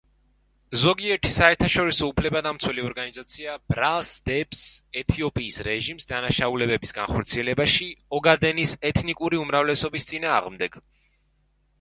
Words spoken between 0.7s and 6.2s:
ზოგიერთი საერთაშორისო უფლებადამცველი ორგანიზაცია ბრალს დებს ეთიოპიის რეჟიმს